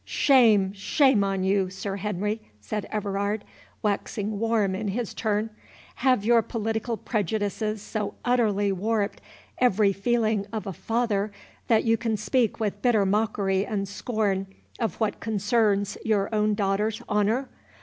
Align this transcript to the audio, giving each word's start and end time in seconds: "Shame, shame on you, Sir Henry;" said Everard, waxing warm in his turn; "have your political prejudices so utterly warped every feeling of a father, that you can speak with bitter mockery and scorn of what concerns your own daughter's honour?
"Shame, 0.03 0.73
shame 0.73 1.23
on 1.23 1.43
you, 1.43 1.69
Sir 1.69 1.97
Henry;" 1.97 2.41
said 2.59 2.87
Everard, 2.91 3.43
waxing 3.83 4.39
warm 4.39 4.73
in 4.73 4.87
his 4.87 5.13
turn; 5.13 5.51
"have 5.97 6.25
your 6.25 6.41
political 6.41 6.97
prejudices 6.97 7.83
so 7.83 8.15
utterly 8.25 8.71
warped 8.71 9.21
every 9.59 9.93
feeling 9.93 10.47
of 10.51 10.65
a 10.65 10.73
father, 10.73 11.31
that 11.67 11.83
you 11.83 11.97
can 11.97 12.17
speak 12.17 12.59
with 12.59 12.81
bitter 12.81 13.05
mockery 13.05 13.63
and 13.63 13.87
scorn 13.87 14.47
of 14.79 14.95
what 14.99 15.19
concerns 15.19 15.99
your 16.03 16.33
own 16.33 16.55
daughter's 16.55 17.03
honour? 17.07 17.47